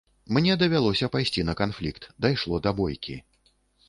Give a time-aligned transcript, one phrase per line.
[0.35, 3.19] Мне давялося пайсці на канфлікт, дайшло да бойкі.